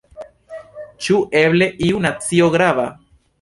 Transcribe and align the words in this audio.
Ĉu 1.07 1.19
eble 1.41 1.67
iu 1.89 2.01
nacio 2.07 2.49
grava? 2.57 2.89